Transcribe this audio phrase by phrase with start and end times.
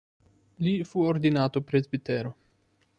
[0.55, 2.35] Lì fu ordinato presbitero.